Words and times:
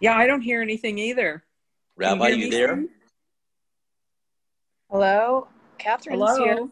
Yeah, 0.00 0.16
I 0.16 0.26
don't 0.26 0.40
hear 0.42 0.62
anything 0.62 0.98
either. 0.98 1.44
Rabbi, 1.96 2.28
hear 2.28 2.36
you 2.36 2.50
there? 2.50 2.76
Sue? 2.76 2.88
Hello, 4.90 5.48
Catherine's 5.78 6.20
Hello. 6.20 6.44
here. 6.44 6.68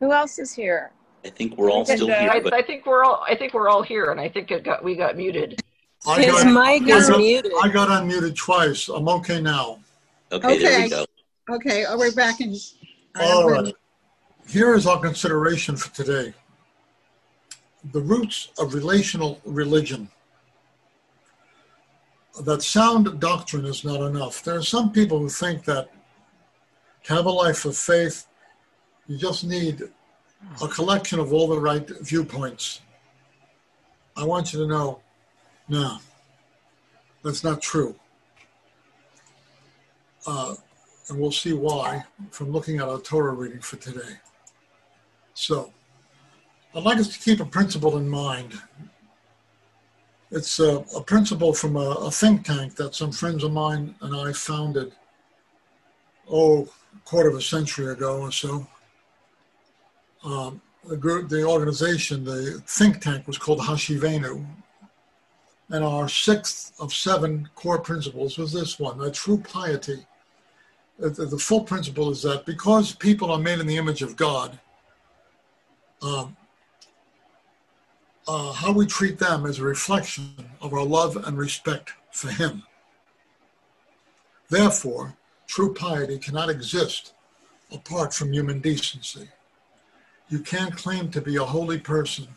Who 0.00 0.12
else 0.12 0.38
is 0.38 0.52
here? 0.52 0.92
I 1.24 1.30
think 1.30 1.56
we're 1.56 1.70
all 1.70 1.78
And, 1.80 1.88
still 1.88 2.10
uh, 2.10 2.18
here, 2.18 2.30
I, 2.30 2.40
but 2.40 2.52
I 2.52 2.62
think 2.62 2.86
we're 2.86 3.04
all. 3.04 3.24
I 3.28 3.34
think 3.34 3.54
we're 3.54 3.68
all 3.68 3.82
here, 3.82 4.10
and 4.10 4.20
I 4.20 4.28
think 4.28 4.50
it 4.50 4.64
got 4.64 4.84
we 4.84 4.94
got 4.94 5.16
muted. 5.16 5.60
I 6.06 6.22
His 6.22 6.32
got, 6.32 6.46
mic 6.46 6.92
I 6.92 6.96
is 6.98 7.08
got- 7.08 7.18
muted. 7.18 7.52
I 7.62 7.68
got 7.68 7.88
unmuted 7.88 8.36
twice. 8.36 8.88
I'm 8.88 9.08
okay 9.08 9.40
now. 9.40 9.78
okay, 10.32 10.58
there 10.58 10.78
we 10.80 10.84
Okay. 10.86 10.88
go. 10.88 11.04
Okay, 11.50 11.84
oh, 11.88 11.98
we're 11.98 12.12
back 12.12 12.40
in. 12.40 12.54
All 13.16 13.48
uh, 13.48 13.62
right. 13.62 13.74
Here 14.48 14.74
is 14.74 14.86
our 14.86 15.00
consideration 15.00 15.76
for 15.76 15.94
today. 15.94 16.34
The 17.92 18.00
roots 18.00 18.48
of 18.58 18.74
relational 18.74 19.40
religion. 19.44 20.08
That 22.42 22.62
sound 22.62 23.20
doctrine 23.20 23.64
is 23.64 23.84
not 23.84 24.00
enough. 24.00 24.42
There 24.42 24.56
are 24.56 24.62
some 24.62 24.90
people 24.90 25.18
who 25.20 25.28
think 25.28 25.64
that 25.64 25.88
to 27.04 27.14
have 27.14 27.26
a 27.26 27.30
life 27.30 27.64
of 27.64 27.76
faith, 27.76 28.26
you 29.06 29.16
just 29.16 29.44
need 29.44 29.82
a 30.62 30.68
collection 30.68 31.20
of 31.20 31.32
all 31.32 31.46
the 31.46 31.60
right 31.60 31.88
viewpoints. 32.00 32.80
I 34.16 34.24
want 34.24 34.52
you 34.52 34.60
to 34.60 34.66
know, 34.66 35.00
no, 35.68 35.98
that's 37.22 37.44
not 37.44 37.60
true. 37.60 37.94
Uh, 40.26 40.54
and 41.08 41.20
we'll 41.20 41.32
see 41.32 41.52
why 41.52 42.04
from 42.30 42.50
looking 42.50 42.78
at 42.78 42.88
our 42.88 42.98
Torah 42.98 43.32
reading 43.32 43.60
for 43.60 43.76
today. 43.76 44.18
So, 45.34 45.72
I'd 46.74 46.82
like 46.82 46.98
us 46.98 47.08
to 47.08 47.18
keep 47.18 47.40
a 47.40 47.44
principle 47.44 47.98
in 47.98 48.08
mind. 48.08 48.54
It's 50.34 50.58
a, 50.58 50.84
a 50.96 51.02
principle 51.02 51.52
from 51.52 51.76
a, 51.76 51.90
a 52.08 52.10
think 52.10 52.44
tank 52.44 52.74
that 52.76 52.94
some 52.94 53.12
friends 53.12 53.44
of 53.44 53.52
mine 53.52 53.94
and 54.00 54.14
I 54.16 54.32
founded, 54.32 54.92
oh, 56.28 56.64
a 56.64 56.98
quarter 57.04 57.28
of 57.28 57.36
a 57.36 57.42
century 57.42 57.92
ago 57.92 58.20
or 58.20 58.32
so. 58.32 58.66
Um, 60.24 60.60
the, 60.88 60.96
group, 60.96 61.28
the 61.28 61.44
organization, 61.44 62.24
the 62.24 62.62
think 62.66 63.00
tank 63.00 63.26
was 63.26 63.38
called 63.38 63.60
Hashivenu. 63.60 64.44
And 65.70 65.84
our 65.84 66.08
sixth 66.08 66.72
of 66.80 66.92
seven 66.92 67.48
core 67.54 67.80
principles 67.80 68.36
was 68.36 68.52
this 68.52 68.78
one, 68.78 68.98
that 68.98 69.14
true 69.14 69.38
piety 69.38 70.04
the, 70.98 71.08
the 71.10 71.38
full 71.38 71.62
principle 71.62 72.10
is 72.10 72.22
that 72.22 72.46
because 72.46 72.94
people 72.94 73.30
are 73.30 73.38
made 73.38 73.58
in 73.58 73.66
the 73.66 73.76
image 73.76 74.02
of 74.02 74.16
God, 74.16 74.58
um, 76.02 76.36
uh, 78.26 78.52
how 78.52 78.72
we 78.72 78.86
treat 78.86 79.18
them 79.18 79.46
is 79.46 79.58
a 79.58 79.64
reflection 79.64 80.34
of 80.60 80.72
our 80.72 80.84
love 80.84 81.16
and 81.16 81.36
respect 81.36 81.92
for 82.10 82.28
Him. 82.30 82.62
Therefore, 84.48 85.16
true 85.46 85.74
piety 85.74 86.18
cannot 86.18 86.50
exist 86.50 87.14
apart 87.72 88.14
from 88.14 88.32
human 88.32 88.60
decency. 88.60 89.28
You 90.28 90.40
can't 90.40 90.76
claim 90.76 91.10
to 91.10 91.20
be 91.20 91.36
a 91.36 91.44
holy 91.44 91.78
person 91.78 92.28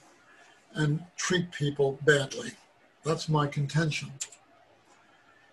and 0.73 1.03
treat 1.15 1.51
people 1.51 1.99
badly. 2.03 2.51
That's 3.03 3.29
my 3.29 3.47
contention. 3.47 4.11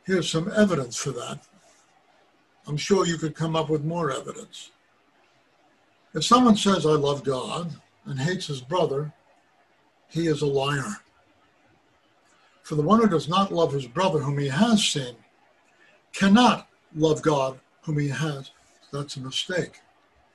Here's 0.05 0.31
some 0.31 0.51
evidence 0.55 0.97
for 0.97 1.11
that. 1.13 1.41
I'm 2.67 2.77
sure 2.77 3.07
you 3.07 3.19
could 3.19 3.35
come 3.35 3.57
up 3.57 3.69
with 3.69 3.85
more 3.85 4.11
evidence. 4.11 4.71
If 6.15 6.25
someone 6.25 6.57
says, 6.57 6.87
I 6.87 6.91
love 6.91 7.25
God, 7.25 7.75
and 8.07 8.19
hates 8.19 8.47
his 8.47 8.61
brother, 8.61 9.13
he 10.15 10.29
is 10.29 10.43
a 10.43 10.47
liar. 10.47 11.01
For 12.63 12.77
the 12.77 12.83
one 12.83 13.01
who 13.01 13.09
does 13.09 13.29
not 13.29 13.53
love 13.53 13.73
his 13.73 13.87
brother 13.87 14.21
whom 14.21 14.39
he 14.39 14.49
has 14.49 14.83
seen 14.87 15.17
cannot 16.13 16.69
love 16.95 17.21
God 17.21 17.59
whom 17.83 17.99
he 17.99 18.09
has. 18.09 18.53
That's 18.93 19.17
a 19.17 19.21
mistake. 19.21 19.81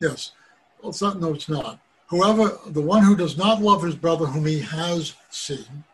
Yes. 0.01 0.33
Well, 0.81 0.89
it's 0.89 1.01
not, 1.01 1.21
no, 1.21 1.33
it's 1.33 1.47
not. 1.47 1.79
Whoever, 2.07 2.59
the 2.67 2.81
one 2.81 3.03
who 3.03 3.15
does 3.15 3.37
not 3.37 3.61
love 3.61 3.81
his 3.81 3.95
brother 3.95 4.25
whom 4.25 4.45
he 4.45 4.59
has 4.59 5.13
seen, 5.29 5.85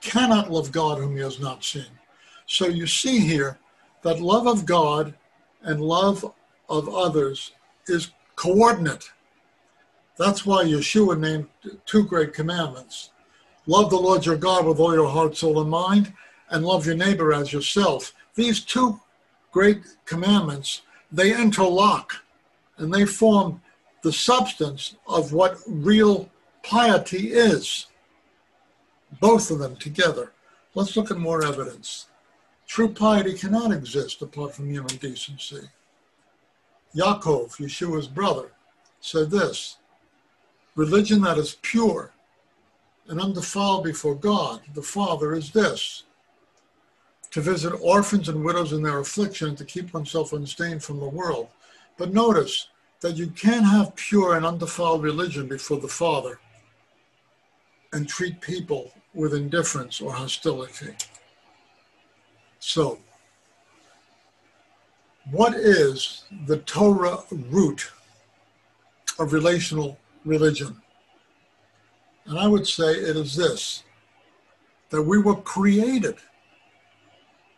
cannot 0.00 0.52
love 0.52 0.70
God 0.70 0.98
whom 0.98 1.16
he 1.16 1.22
has 1.22 1.40
not 1.40 1.64
seen. 1.64 1.90
So 2.46 2.68
you 2.68 2.86
see 2.86 3.18
here 3.18 3.58
that 4.02 4.20
love 4.20 4.46
of 4.46 4.64
God 4.64 5.12
and 5.62 5.80
love 5.80 6.24
of 6.68 6.88
others 6.88 7.50
is 7.88 8.12
coordinate. 8.36 9.10
That's 10.18 10.44
why 10.44 10.64
Yeshua 10.64 11.18
named 11.18 11.46
two 11.86 12.04
great 12.04 12.34
commandments 12.34 13.10
love 13.66 13.90
the 13.90 13.96
Lord 13.96 14.24
your 14.24 14.36
God 14.36 14.66
with 14.66 14.80
all 14.80 14.94
your 14.94 15.08
heart, 15.08 15.36
soul, 15.36 15.60
and 15.60 15.70
mind, 15.70 16.12
and 16.50 16.64
love 16.64 16.86
your 16.86 16.96
neighbor 16.96 17.34
as 17.34 17.52
yourself. 17.52 18.14
These 18.34 18.64
two 18.64 18.98
great 19.52 19.82
commandments, 20.06 20.82
they 21.12 21.38
interlock 21.38 22.24
and 22.78 22.92
they 22.92 23.04
form 23.04 23.60
the 24.02 24.12
substance 24.12 24.96
of 25.06 25.32
what 25.32 25.58
real 25.66 26.30
piety 26.62 27.32
is. 27.32 27.86
Both 29.20 29.50
of 29.50 29.58
them 29.58 29.76
together. 29.76 30.32
Let's 30.74 30.96
look 30.96 31.10
at 31.10 31.18
more 31.18 31.44
evidence. 31.44 32.06
True 32.66 32.88
piety 32.88 33.34
cannot 33.34 33.72
exist 33.72 34.22
apart 34.22 34.54
from 34.54 34.70
human 34.70 34.96
decency. 34.96 35.68
Yaakov, 36.94 37.56
Yeshua's 37.58 38.08
brother, 38.08 38.52
said 39.00 39.30
this 39.30 39.76
Religion 40.78 41.20
that 41.22 41.38
is 41.38 41.56
pure 41.60 42.12
and 43.08 43.20
undefiled 43.20 43.82
before 43.82 44.14
God, 44.14 44.60
the 44.74 44.80
Father, 44.80 45.34
is 45.34 45.50
this 45.50 46.04
to 47.32 47.40
visit 47.40 47.72
orphans 47.82 48.28
and 48.28 48.44
widows 48.44 48.72
in 48.72 48.84
their 48.84 49.00
affliction 49.00 49.56
to 49.56 49.64
keep 49.64 49.92
oneself 49.92 50.32
unstained 50.32 50.84
from 50.84 51.00
the 51.00 51.08
world. 51.08 51.48
But 51.96 52.14
notice 52.14 52.68
that 53.00 53.16
you 53.16 53.26
can't 53.26 53.66
have 53.66 53.96
pure 53.96 54.36
and 54.36 54.46
undefiled 54.46 55.02
religion 55.02 55.48
before 55.48 55.80
the 55.80 55.88
Father 55.88 56.38
and 57.92 58.08
treat 58.08 58.40
people 58.40 58.92
with 59.14 59.34
indifference 59.34 60.00
or 60.00 60.12
hostility. 60.12 60.94
So, 62.60 63.00
what 65.32 65.56
is 65.56 66.22
the 66.46 66.58
Torah 66.58 67.18
root 67.32 67.90
of 69.18 69.32
relational 69.32 69.98
religion? 70.28 70.76
And 72.26 72.38
I 72.38 72.46
would 72.46 72.66
say 72.66 72.92
it 72.92 73.16
is 73.16 73.34
this 73.34 73.82
that 74.90 75.02
we 75.02 75.18
were 75.18 75.36
created 75.36 76.16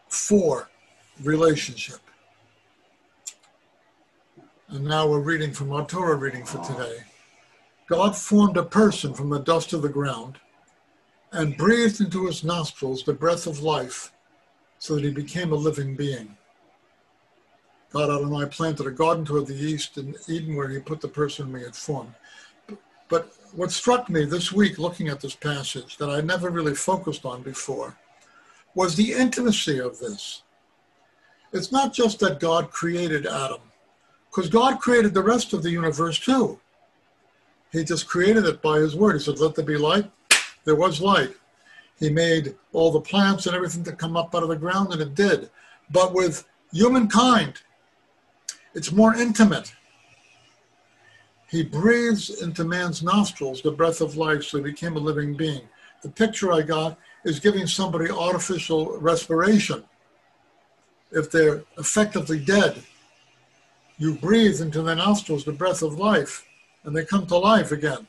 for 0.08 0.68
relationship. 1.22 2.00
And 4.68 4.84
now 4.84 5.08
we're 5.08 5.20
reading 5.20 5.52
from 5.52 5.72
our 5.72 5.86
Torah 5.86 6.16
reading 6.16 6.44
for 6.44 6.62
today. 6.64 6.98
God 7.88 8.16
formed 8.16 8.56
a 8.56 8.64
person 8.64 9.14
from 9.14 9.30
the 9.30 9.40
dust 9.40 9.72
of 9.72 9.82
the 9.82 9.88
ground 9.88 10.38
and 11.32 11.56
breathed 11.56 12.00
into 12.00 12.26
his 12.26 12.42
nostrils 12.42 13.02
the 13.02 13.12
breath 13.12 13.46
of 13.46 13.62
life 13.62 14.12
so 14.78 14.94
that 14.94 15.04
he 15.04 15.10
became 15.10 15.52
a 15.52 15.56
living 15.56 15.94
being. 15.94 16.36
God 17.92 18.10
Adonai 18.10 18.46
planted 18.46 18.86
a 18.86 18.92
garden 18.92 19.24
toward 19.24 19.46
the 19.46 19.54
east 19.54 19.98
in 19.98 20.14
Eden 20.28 20.54
where 20.54 20.68
he 20.68 20.78
put 20.78 21.00
the 21.00 21.08
person 21.08 21.52
we 21.52 21.62
had 21.62 21.74
formed. 21.74 22.14
But 23.10 23.32
what 23.52 23.72
struck 23.72 24.08
me 24.08 24.24
this 24.24 24.52
week 24.52 24.78
looking 24.78 25.08
at 25.08 25.20
this 25.20 25.34
passage 25.34 25.98
that 25.98 26.08
I 26.08 26.20
never 26.20 26.48
really 26.48 26.74
focused 26.74 27.26
on 27.26 27.42
before 27.42 27.98
was 28.74 28.94
the 28.94 29.12
intimacy 29.12 29.78
of 29.78 29.98
this. 29.98 30.42
It's 31.52 31.72
not 31.72 31.92
just 31.92 32.20
that 32.20 32.38
God 32.38 32.70
created 32.70 33.26
Adam, 33.26 33.60
because 34.30 34.48
God 34.48 34.78
created 34.80 35.12
the 35.12 35.22
rest 35.22 35.52
of 35.52 35.64
the 35.64 35.70
universe 35.70 36.18
too. 36.18 36.60
He 37.72 37.82
just 37.82 38.06
created 38.06 38.44
it 38.44 38.62
by 38.62 38.78
his 38.78 38.94
word. 38.94 39.14
He 39.14 39.18
said, 39.20 39.40
Let 39.40 39.56
there 39.56 39.64
be 39.64 39.76
light. 39.76 40.10
There 40.64 40.76
was 40.76 41.00
light. 41.00 41.34
He 41.98 42.10
made 42.10 42.54
all 42.72 42.92
the 42.92 43.00
plants 43.00 43.46
and 43.46 43.54
everything 43.54 43.84
to 43.84 43.92
come 43.92 44.16
up 44.16 44.34
out 44.34 44.44
of 44.44 44.48
the 44.48 44.56
ground, 44.56 44.92
and 44.92 45.02
it 45.02 45.14
did. 45.14 45.50
But 45.90 46.14
with 46.14 46.46
humankind, 46.72 47.60
it's 48.74 48.92
more 48.92 49.14
intimate. 49.14 49.72
He 51.50 51.64
breathes 51.64 52.42
into 52.42 52.62
man's 52.64 53.02
nostrils 53.02 53.60
the 53.60 53.72
breath 53.72 54.00
of 54.00 54.16
life, 54.16 54.44
so 54.44 54.58
he 54.58 54.64
became 54.64 54.96
a 54.96 55.00
living 55.00 55.34
being. 55.34 55.62
The 56.02 56.08
picture 56.08 56.52
I 56.52 56.62
got 56.62 56.96
is 57.24 57.40
giving 57.40 57.66
somebody 57.66 58.08
artificial 58.08 58.98
respiration. 59.00 59.84
If 61.10 61.30
they're 61.32 61.64
effectively 61.76 62.38
dead, 62.38 62.84
you 63.98 64.14
breathe 64.14 64.60
into 64.60 64.80
their 64.82 64.94
nostrils 64.94 65.44
the 65.44 65.52
breath 65.52 65.82
of 65.82 65.98
life, 65.98 66.46
and 66.84 66.94
they 66.94 67.04
come 67.04 67.26
to 67.26 67.36
life 67.36 67.72
again. 67.72 68.06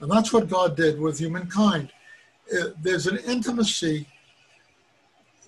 And 0.00 0.10
that's 0.10 0.32
what 0.32 0.50
God 0.50 0.76
did 0.76 1.00
with 1.00 1.18
humankind. 1.18 1.90
It- 2.48 2.80
there's 2.82 3.06
an 3.06 3.16
intimacy, 3.18 4.08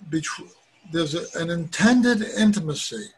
between, 0.09 0.49
there's 0.91 1.13
an 1.35 1.51
intended 1.51 2.23
intimacy 2.23 3.09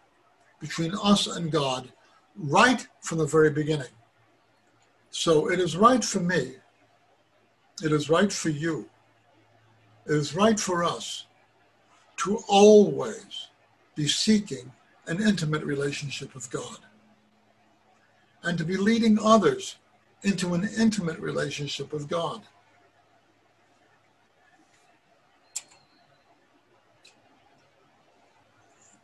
between 0.60 0.94
us 0.96 1.26
and 1.26 1.52
God 1.52 1.94
right 2.38 2.88
from 3.02 3.18
the 3.18 3.26
very 3.26 3.50
beginning. 3.50 3.88
So 5.10 5.50
it 5.50 5.60
is 5.60 5.76
right 5.76 6.04
for 6.04 6.20
me. 6.20 6.56
It 7.84 7.92
is 7.92 8.10
right 8.10 8.32
for 8.32 8.50
you. 8.50 8.90
It 10.06 10.14
is 10.14 10.36
right 10.36 10.60
for 10.60 10.84
us 10.84 11.26
to 12.18 12.40
always 12.48 13.48
be 13.96 14.08
seeking 14.08 14.72
an 15.08 15.22
intimate 15.22 15.64
relationship 15.64 16.34
with 16.34 16.52
God 16.52 16.78
and 18.44 18.58
to 18.58 18.64
be 18.64 18.78
leading 18.78 19.20
others 19.20 19.78
into 20.24 20.54
an 20.54 20.70
intimate 20.78 21.20
relationship 21.20 21.94
with 21.94 22.08
God. 22.10 22.42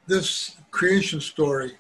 This 0.06 0.58
creation 0.72 1.22
story, 1.22 1.78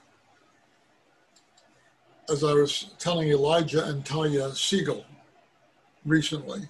as 2.29 2.43
I 2.43 2.53
was 2.53 2.91
telling 2.99 3.29
Elijah 3.29 3.85
and 3.85 4.05
Talia 4.05 4.53
Siegel 4.53 5.05
recently, 6.05 6.69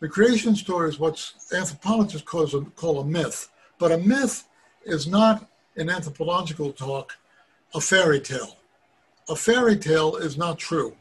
the 0.00 0.08
creation 0.08 0.54
story 0.54 0.88
is 0.88 0.98
what 0.98 1.32
anthropologists 1.54 2.26
call 2.26 2.44
a, 2.54 2.64
call 2.76 3.00
a 3.00 3.04
myth. 3.04 3.48
But 3.78 3.92
a 3.92 3.98
myth 3.98 4.44
is 4.84 5.06
not, 5.06 5.48
in 5.76 5.88
anthropological 5.88 6.72
talk, 6.72 7.16
a 7.74 7.80
fairy 7.80 8.20
tale. 8.20 8.56
A 9.28 9.36
fairy 9.36 9.76
tale 9.76 10.16
is 10.16 10.36
not 10.36 10.58
true, 10.58 10.96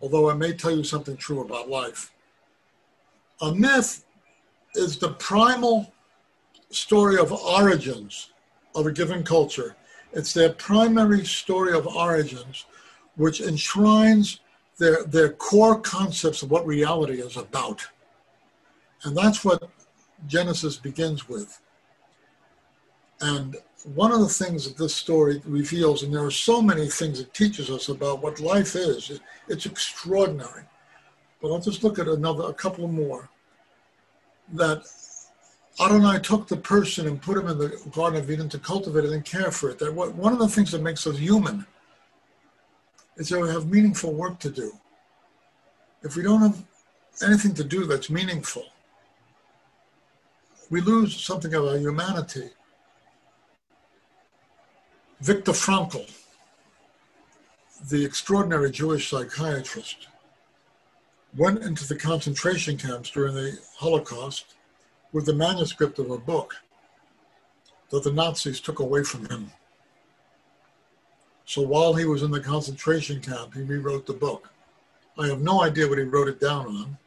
although 0.00 0.30
I 0.30 0.34
may 0.34 0.52
tell 0.52 0.70
you 0.70 0.84
something 0.84 1.16
true 1.16 1.40
about 1.40 1.68
life. 1.68 2.12
A 3.40 3.54
myth 3.54 4.04
is 4.74 4.98
the 4.98 5.12
primal 5.14 5.92
story 6.70 7.18
of 7.18 7.32
origins 7.32 8.30
of 8.74 8.86
a 8.86 8.92
given 8.92 9.24
culture. 9.24 9.74
It's 10.16 10.32
their 10.32 10.54
primary 10.54 11.26
story 11.26 11.76
of 11.76 11.86
origins, 11.86 12.64
which 13.16 13.42
enshrines 13.42 14.40
their, 14.78 15.04
their 15.04 15.28
core 15.28 15.78
concepts 15.78 16.42
of 16.42 16.50
what 16.50 16.66
reality 16.66 17.20
is 17.20 17.36
about. 17.36 17.86
And 19.04 19.14
that's 19.14 19.44
what 19.44 19.68
Genesis 20.26 20.78
begins 20.78 21.28
with. 21.28 21.60
And 23.20 23.56
one 23.94 24.10
of 24.10 24.20
the 24.20 24.28
things 24.28 24.66
that 24.66 24.78
this 24.78 24.94
story 24.94 25.42
reveals, 25.44 26.02
and 26.02 26.14
there 26.14 26.24
are 26.24 26.30
so 26.30 26.62
many 26.62 26.88
things 26.88 27.20
it 27.20 27.34
teaches 27.34 27.68
us 27.68 27.90
about 27.90 28.22
what 28.22 28.40
life 28.40 28.74
is, 28.74 29.20
it's 29.48 29.66
extraordinary. 29.66 30.62
But 31.42 31.52
I'll 31.52 31.60
just 31.60 31.84
look 31.84 31.98
at 31.98 32.08
another, 32.08 32.44
a 32.44 32.54
couple 32.54 32.88
more. 32.88 33.28
That 34.54 34.86
Adonai 35.78 36.18
took 36.20 36.48
the 36.48 36.56
person 36.56 37.06
and 37.06 37.20
put 37.20 37.36
him 37.36 37.48
in 37.48 37.58
the 37.58 37.78
Garden 37.92 38.20
of 38.20 38.30
Eden 38.30 38.48
to 38.48 38.58
cultivate 38.58 39.04
it 39.04 39.10
and 39.10 39.24
care 39.24 39.50
for 39.50 39.70
it. 39.70 39.78
That 39.78 39.92
one 39.92 40.32
of 40.32 40.38
the 40.38 40.48
things 40.48 40.72
that 40.72 40.80
makes 40.80 41.06
us 41.06 41.18
human 41.18 41.66
is 43.16 43.28
that 43.28 43.40
we 43.40 43.48
have 43.48 43.70
meaningful 43.70 44.12
work 44.14 44.38
to 44.40 44.50
do. 44.50 44.72
If 46.02 46.16
we 46.16 46.22
don't 46.22 46.40
have 46.40 46.64
anything 47.22 47.52
to 47.54 47.64
do 47.64 47.84
that's 47.84 48.08
meaningful, 48.08 48.64
we 50.70 50.80
lose 50.80 51.16
something 51.22 51.52
of 51.52 51.64
our 51.64 51.76
humanity. 51.76 52.50
Viktor 55.20 55.52
Frankl, 55.52 56.10
the 57.90 58.04
extraordinary 58.04 58.70
Jewish 58.70 59.10
psychiatrist, 59.10 60.08
went 61.36 61.62
into 61.62 61.86
the 61.86 61.96
concentration 61.96 62.78
camps 62.78 63.10
during 63.10 63.34
the 63.34 63.58
Holocaust 63.76 64.54
with 65.16 65.24
the 65.24 65.32
manuscript 65.32 65.98
of 65.98 66.10
a 66.10 66.18
book 66.18 66.54
that 67.88 68.04
the 68.04 68.12
Nazis 68.12 68.60
took 68.60 68.80
away 68.80 69.02
from 69.02 69.24
him. 69.30 69.50
So 71.46 71.62
while 71.62 71.94
he 71.94 72.04
was 72.04 72.22
in 72.22 72.30
the 72.30 72.38
concentration 72.38 73.22
camp, 73.22 73.54
he 73.54 73.62
rewrote 73.62 74.04
the 74.04 74.12
book. 74.12 74.50
I 75.18 75.26
have 75.28 75.40
no 75.40 75.62
idea 75.62 75.88
what 75.88 75.96
he 75.96 76.04
wrote 76.04 76.28
it 76.28 76.38
down 76.38 76.66
on, 76.66 76.98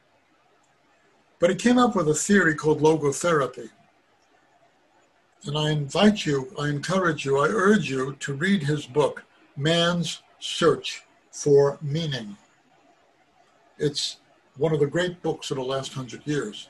but 1.38 1.52
he 1.52 1.56
came 1.56 1.78
up 1.78 1.96
with 1.96 2.10
a 2.10 2.16
theory 2.16 2.56
called 2.56 2.82
logotherapy. 2.82 3.70
And 5.46 5.56
I 5.56 5.70
invite 5.70 6.26
you, 6.26 6.52
I 6.60 6.70
encourage 6.70 7.26
you, 7.26 7.38
I 7.38 7.48
urge 7.48 7.92
you 7.92 8.16
to 8.22 8.34
read 8.34 8.64
his 8.64 8.88
book, 8.88 9.24
Man's 9.56 10.24
Search 10.40 11.04
for 11.32 11.78
Meaning. 11.80 12.38
It's 13.78 14.18
one 14.58 14.74
of 14.74 14.80
the 14.80 14.88
great 14.88 15.22
books 15.22 15.52
of 15.52 15.58
the 15.58 15.64
last 15.64 15.94
hundred 15.94 16.26
years. 16.26 16.70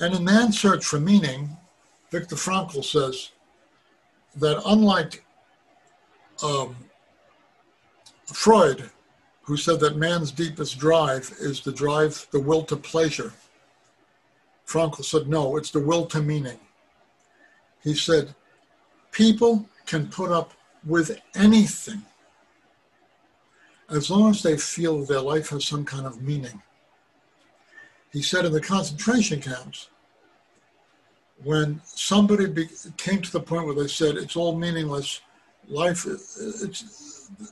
And 0.00 0.14
in 0.14 0.24
Man's 0.24 0.58
Search 0.58 0.84
for 0.84 0.98
Meaning, 0.98 1.56
Viktor 2.10 2.36
Frankl 2.36 2.84
says 2.84 3.30
that 4.36 4.60
unlike 4.66 5.24
um, 6.42 6.76
Freud, 8.26 8.90
who 9.42 9.56
said 9.56 9.78
that 9.80 9.96
man's 9.96 10.32
deepest 10.32 10.78
drive 10.78 11.32
is 11.38 11.60
the 11.60 11.72
drive, 11.72 12.26
the 12.30 12.40
will 12.40 12.62
to 12.64 12.76
pleasure. 12.76 13.32
Frankl 14.66 15.04
said, 15.04 15.28
no, 15.28 15.56
it's 15.56 15.70
the 15.70 15.80
will 15.80 16.06
to 16.06 16.22
meaning. 16.22 16.58
He 17.82 17.94
said, 17.94 18.34
people 19.12 19.68
can 19.86 20.08
put 20.08 20.32
up 20.32 20.52
with 20.84 21.20
anything 21.34 22.02
as 23.90 24.10
long 24.10 24.30
as 24.30 24.42
they 24.42 24.56
feel 24.56 25.04
their 25.04 25.20
life 25.20 25.50
has 25.50 25.66
some 25.66 25.84
kind 25.84 26.06
of 26.06 26.22
meaning. 26.22 26.62
He 28.14 28.22
said 28.22 28.44
in 28.44 28.52
the 28.52 28.60
concentration 28.60 29.40
camps, 29.40 29.88
when 31.42 31.80
somebody 31.84 32.46
be, 32.46 32.68
came 32.96 33.20
to 33.20 33.32
the 33.32 33.40
point 33.40 33.66
where 33.66 33.74
they 33.74 33.88
said 33.88 34.16
it's 34.16 34.36
all 34.36 34.56
meaningless, 34.56 35.20
life, 35.66 36.06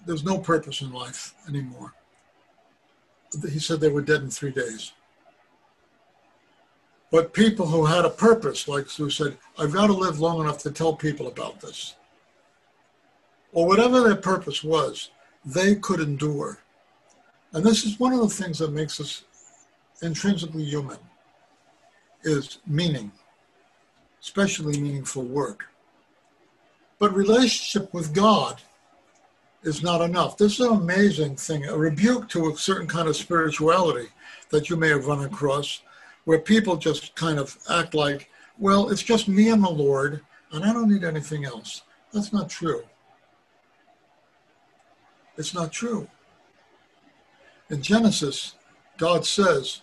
there's 0.06 0.22
no 0.24 0.38
purpose 0.38 0.80
in 0.80 0.92
life 0.92 1.34
anymore. 1.48 1.92
He 3.50 3.58
said 3.58 3.80
they 3.80 3.88
were 3.88 4.02
dead 4.02 4.22
in 4.22 4.30
three 4.30 4.52
days. 4.52 4.92
But 7.10 7.32
people 7.32 7.66
who 7.66 7.84
had 7.84 8.04
a 8.04 8.10
purpose, 8.10 8.68
like 8.68 8.88
who 8.88 9.10
said, 9.10 9.36
I've 9.58 9.72
got 9.72 9.88
to 9.88 9.92
live 9.92 10.20
long 10.20 10.40
enough 10.40 10.58
to 10.58 10.70
tell 10.70 10.94
people 10.94 11.26
about 11.26 11.60
this, 11.60 11.96
or 13.52 13.66
whatever 13.66 14.00
their 14.00 14.14
purpose 14.14 14.62
was, 14.62 15.10
they 15.44 15.74
could 15.74 15.98
endure. 15.98 16.60
And 17.52 17.64
this 17.64 17.84
is 17.84 17.98
one 17.98 18.12
of 18.12 18.20
the 18.20 18.28
things 18.28 18.60
that 18.60 18.72
makes 18.72 19.00
us 19.00 19.24
intrinsically 20.02 20.64
human, 20.64 20.98
is 22.24 22.58
meaning, 22.66 23.12
especially 24.20 24.80
meaningful 24.80 25.24
work. 25.24 25.66
But 26.98 27.14
relationship 27.14 27.92
with 27.94 28.14
God 28.14 28.60
is 29.62 29.82
not 29.82 30.00
enough. 30.00 30.36
This 30.36 30.54
is 30.54 30.66
an 30.66 30.76
amazing 30.76 31.36
thing, 31.36 31.66
a 31.66 31.76
rebuke 31.76 32.28
to 32.30 32.50
a 32.50 32.56
certain 32.56 32.86
kind 32.86 33.08
of 33.08 33.16
spirituality 33.16 34.08
that 34.50 34.68
you 34.68 34.76
may 34.76 34.88
have 34.88 35.06
run 35.06 35.24
across, 35.24 35.82
where 36.24 36.38
people 36.38 36.76
just 36.76 37.14
kind 37.14 37.38
of 37.38 37.56
act 37.70 37.94
like, 37.94 38.28
well, 38.58 38.90
it's 38.90 39.02
just 39.02 39.28
me 39.28 39.48
and 39.48 39.64
the 39.64 39.70
Lord, 39.70 40.20
and 40.52 40.64
I 40.64 40.72
don't 40.72 40.90
need 40.90 41.04
anything 41.04 41.44
else. 41.44 41.82
That's 42.12 42.32
not 42.32 42.50
true. 42.50 42.84
It's 45.36 45.54
not 45.54 45.72
true. 45.72 46.08
In 47.70 47.80
Genesis, 47.82 48.54
God 48.98 49.24
says, 49.24 49.80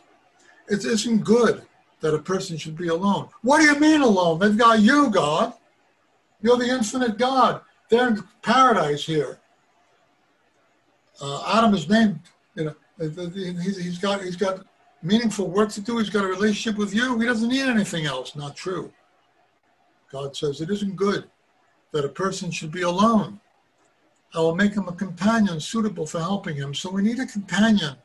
it 0.70 0.86
isn't 0.86 1.24
good 1.24 1.64
that 2.02 2.14
a 2.14 2.20
person 2.20 2.58
should 2.58 2.78
be 2.78 2.88
alone. 2.88 3.28
What 3.42 3.60
do 3.60 3.66
you 3.66 3.80
mean 3.80 4.02
alone? 4.02 4.40
They've 4.40 4.58
got 4.58 4.80
you, 4.80 5.10
God. 5.10 5.54
You're 6.42 6.58
the 6.58 6.70
infinite 6.70 7.18
God. 7.18 7.62
They're 7.90 8.08
in 8.08 8.24
paradise 8.42 9.06
here. 9.06 9.40
Uh, 11.22 11.58
Adam 11.58 11.74
is 11.74 11.90
named. 11.90 12.20
You 12.56 12.66
know, 12.66 12.76
he's, 12.98 13.98
got 13.98 14.24
he's 14.24 14.38
got 14.38 14.66
meaningful 15.04 15.48
work 15.48 15.70
to 15.72 15.82
do. 15.82 15.98
He's 15.98 16.10
got 16.10 16.24
a 16.24 16.28
relationship 16.28 16.78
with 16.78 16.94
you. 16.94 17.20
He 17.20 17.26
doesn't 17.26 17.50
need 17.50 17.68
anything 17.68 18.06
else. 18.06 18.36
Not 18.36 18.56
true. 18.56 18.92
God 20.12 20.36
says 20.36 20.62
it 20.62 20.70
isn't 20.70 20.96
good 20.96 21.30
that 21.92 22.06
a 22.06 22.10
person 22.10 22.52
should 22.52 22.72
be 22.72 22.84
alone. 22.84 23.40
I 24.34 24.40
will 24.40 24.56
make 24.56 24.74
him 24.74 24.88
a 24.88 24.94
companion 24.94 25.60
suitable 25.60 26.06
for 26.06 26.20
helping 26.20 26.56
him. 26.56 26.74
So 26.74 26.92
we 26.92 27.02
need 27.02 27.20
a 27.20 27.26
companion, 27.26 27.96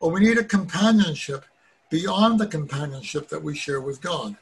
or 0.00 0.10
we 0.10 0.20
need 0.20 0.38
a 0.38 0.44
companionship 0.44 1.44
beyond 1.90 2.38
the 2.38 2.46
companionship 2.46 3.28
that 3.28 3.42
we 3.42 3.54
share 3.54 3.80
with 3.80 4.00
God. 4.00 4.36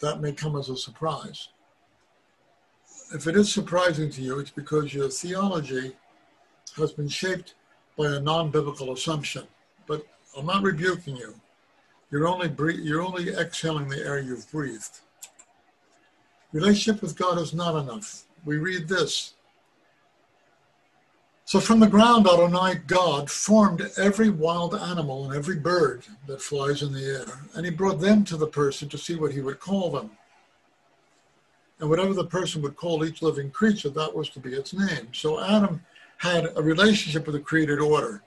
That 0.00 0.20
may 0.20 0.32
come 0.32 0.56
as 0.56 0.68
a 0.68 0.76
surprise. 0.76 1.48
If 3.14 3.26
it 3.26 3.36
is 3.36 3.52
surprising 3.52 4.10
to 4.10 4.22
you, 4.22 4.38
it's 4.38 4.50
because 4.50 4.92
your 4.92 5.08
theology 5.08 5.92
has 6.76 6.92
been 6.92 7.08
shaped 7.08 7.54
by 7.96 8.06
a 8.06 8.20
non-biblical 8.20 8.92
assumption. 8.92 9.44
But 9.86 10.04
I'm 10.36 10.46
not 10.46 10.62
rebuking 10.62 11.16
you. 11.16 11.34
You're 12.10 12.26
only 12.26 12.48
breathe, 12.48 12.80
you're 12.80 13.02
only 13.02 13.30
exhaling 13.30 13.88
the 13.88 14.04
air 14.04 14.18
you've 14.18 14.50
breathed. 14.50 15.00
Relationship 16.52 17.02
with 17.02 17.16
God 17.16 17.38
is 17.38 17.54
not 17.54 17.80
enough. 17.80 18.24
We 18.44 18.58
read 18.58 18.86
this. 18.88 19.34
So 21.46 21.60
from 21.60 21.78
the 21.78 21.86
ground, 21.86 22.26
Adonai 22.26 22.80
God 22.88 23.30
formed 23.30 23.88
every 23.96 24.30
wild 24.30 24.74
animal 24.74 25.26
and 25.26 25.36
every 25.36 25.54
bird 25.54 26.02
that 26.26 26.42
flies 26.42 26.82
in 26.82 26.92
the 26.92 27.04
air, 27.04 27.38
and 27.54 27.64
he 27.64 27.70
brought 27.70 28.00
them 28.00 28.24
to 28.24 28.36
the 28.36 28.48
person 28.48 28.88
to 28.88 28.98
see 28.98 29.14
what 29.14 29.30
he 29.30 29.40
would 29.40 29.60
call 29.60 29.92
them. 29.92 30.10
And 31.78 31.88
whatever 31.88 32.14
the 32.14 32.24
person 32.24 32.62
would 32.62 32.74
call 32.74 33.04
each 33.04 33.22
living 33.22 33.52
creature, 33.52 33.90
that 33.90 34.12
was 34.12 34.28
to 34.30 34.40
be 34.40 34.54
its 34.54 34.74
name. 34.74 35.06
So 35.12 35.40
Adam 35.40 35.80
had 36.16 36.48
a 36.56 36.60
relationship 36.60 37.26
with 37.26 37.36
the 37.36 37.40
created 37.40 37.78
order. 37.78 38.24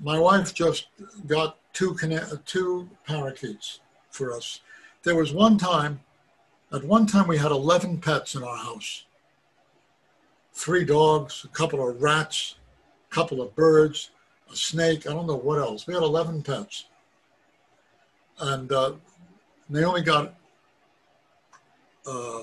My 0.00 0.18
wife 0.18 0.52
just 0.52 0.88
got 1.28 1.58
two 1.72 1.96
uh, 2.02 2.36
two 2.44 2.90
parakeets 3.06 3.78
for 4.10 4.32
us. 4.32 4.62
there 5.04 5.14
was 5.14 5.32
one 5.32 5.58
time, 5.58 6.00
at 6.72 6.82
one 6.82 7.06
time 7.06 7.28
we 7.28 7.38
had 7.38 7.52
11 7.52 7.98
pets 7.98 8.34
in 8.34 8.42
our 8.42 8.56
house. 8.56 9.04
Three 10.52 10.84
dogs, 10.84 11.44
a 11.44 11.48
couple 11.48 11.88
of 11.88 12.02
rats, 12.02 12.56
a 13.10 13.14
couple 13.14 13.40
of 13.40 13.54
birds, 13.54 14.10
a 14.50 14.56
snake, 14.56 15.06
I 15.06 15.12
don't 15.12 15.26
know 15.26 15.36
what 15.36 15.58
else. 15.58 15.86
We 15.86 15.94
had 15.94 16.02
11 16.02 16.42
pets. 16.42 16.86
And 18.38 18.70
uh, 18.72 18.92
Naomi 19.68 20.02
got 20.02 20.34
uh, 22.06 22.42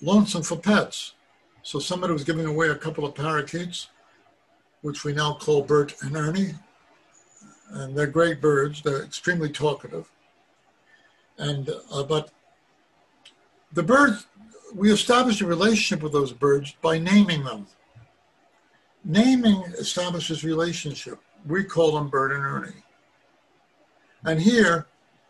lonesome 0.00 0.42
for 0.42 0.56
pets. 0.56 1.14
So 1.62 1.78
somebody 1.78 2.12
was 2.12 2.24
giving 2.24 2.46
away 2.46 2.68
a 2.68 2.74
couple 2.74 3.04
of 3.04 3.14
parakeets, 3.14 3.88
which 4.82 5.04
we 5.04 5.12
now 5.12 5.34
call 5.34 5.62
Bert 5.62 5.94
and 6.02 6.16
Ernie. 6.16 6.54
And 7.70 7.96
they're 7.96 8.06
great 8.06 8.40
birds. 8.40 8.80
They're 8.80 9.02
extremely 9.02 9.50
talkative. 9.50 10.10
And 11.36 11.70
uh, 11.92 12.04
but 12.04 12.30
the 13.72 13.82
birds, 13.82 14.26
we 14.74 14.92
establish 14.92 15.40
a 15.40 15.46
relationship 15.46 16.02
with 16.02 16.12
those 16.12 16.32
birds 16.32 16.76
by 16.82 16.98
naming 16.98 17.44
them. 17.44 17.66
Naming 19.04 19.62
establishes 19.78 20.44
relationship. 20.44 21.18
We 21.46 21.64
call 21.64 21.92
them 21.92 22.08
Bert 22.08 22.32
and 22.32 22.44
Ernie. 22.44 22.82
And 24.24 24.40
here 24.40 24.86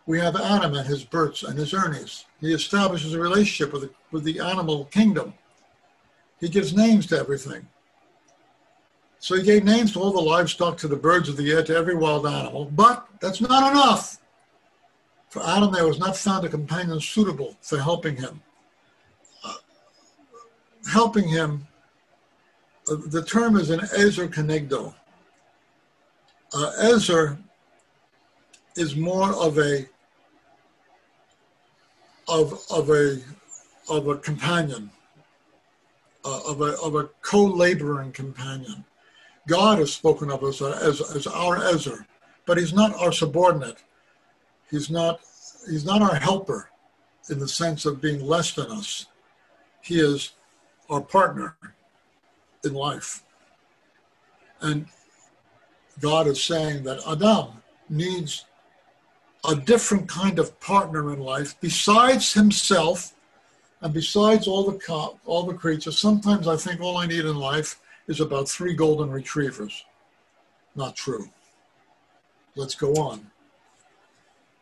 we 0.06 0.18
have 0.18 0.36
Adam 0.36 0.74
and 0.74 0.86
his 0.86 1.04
Berts 1.04 1.42
and 1.42 1.58
his 1.58 1.72
Ernies. 1.72 2.24
He 2.40 2.52
establishes 2.52 3.14
a 3.14 3.20
relationship 3.20 3.72
with 3.72 3.82
the, 3.82 3.90
with 4.10 4.24
the 4.24 4.40
animal 4.40 4.86
kingdom. 4.86 5.34
He 6.40 6.48
gives 6.48 6.74
names 6.74 7.06
to 7.06 7.18
everything. 7.18 7.68
So 9.20 9.34
he 9.36 9.42
gave 9.42 9.64
names 9.64 9.92
to 9.92 10.00
all 10.00 10.12
the 10.12 10.20
livestock, 10.20 10.78
to 10.78 10.88
the 10.88 10.96
birds 10.96 11.28
of 11.28 11.36
the 11.36 11.50
air, 11.52 11.62
to 11.64 11.76
every 11.76 11.94
wild 11.94 12.26
animal. 12.26 12.66
But 12.66 13.06
that's 13.20 13.40
not 13.40 13.70
enough. 13.72 14.18
For 15.28 15.44
Adam, 15.44 15.72
there 15.72 15.86
was 15.86 15.98
not 15.98 16.16
found 16.16 16.46
a 16.46 16.48
companion 16.48 17.00
suitable 17.00 17.56
for 17.60 17.78
helping 17.78 18.16
him. 18.16 18.40
Helping 20.88 21.28
him, 21.28 21.66
uh, 22.90 22.96
the 23.06 23.22
term 23.22 23.56
is 23.56 23.70
an 23.70 23.80
ezer 23.96 24.28
kenegdo. 24.28 24.94
Uh, 26.54 26.72
ezer 26.80 27.38
is 28.76 28.96
more 28.96 29.32
of 29.34 29.58
a 29.58 29.86
of 32.28 32.60
of 32.70 32.90
a 32.90 33.20
of 33.90 34.08
a 34.08 34.16
companion, 34.16 34.90
uh, 36.24 36.40
of 36.46 36.60
a 36.60 36.76
of 36.80 36.94
a 36.94 37.08
co-laboring 37.22 38.12
companion. 38.12 38.84
God 39.46 39.78
has 39.78 39.92
spoken 39.92 40.30
of 40.30 40.44
us 40.44 40.60
as 40.60 41.00
as 41.16 41.26
our 41.26 41.56
Ezer, 41.56 42.06
but 42.46 42.58
He's 42.58 42.72
not 42.72 42.94
our 42.94 43.12
subordinate. 43.12 43.82
He's 44.70 44.90
not 44.90 45.20
He's 45.68 45.84
not 45.84 46.02
our 46.02 46.16
helper, 46.16 46.70
in 47.30 47.38
the 47.38 47.48
sense 47.48 47.86
of 47.86 48.00
being 48.00 48.24
less 48.24 48.52
than 48.52 48.70
us. 48.70 49.06
He 49.80 50.00
is 50.00 50.32
our 50.88 51.00
partner 51.00 51.56
in 52.64 52.74
life, 52.74 53.22
and 54.60 54.86
God 56.00 56.26
is 56.26 56.42
saying 56.42 56.84
that 56.84 57.00
Adam 57.06 57.62
needs 57.88 58.44
a 59.48 59.54
different 59.54 60.08
kind 60.08 60.38
of 60.38 60.58
partner 60.60 61.12
in 61.12 61.20
life 61.20 61.54
besides 61.60 62.32
himself 62.32 63.14
and 63.80 63.92
besides 63.94 64.48
all 64.48 64.70
the 64.70 64.78
co- 64.78 65.18
all 65.24 65.44
the 65.44 65.54
creatures. 65.54 65.98
Sometimes 65.98 66.48
I 66.48 66.56
think 66.56 66.80
all 66.80 66.96
I 66.96 67.06
need 67.06 67.24
in 67.24 67.36
life 67.36 67.80
is 68.08 68.20
about 68.20 68.48
three 68.48 68.74
golden 68.74 69.10
retrievers. 69.10 69.84
Not 70.74 70.96
true. 70.96 71.28
Let's 72.56 72.74
go 72.74 72.92
on. 72.94 73.30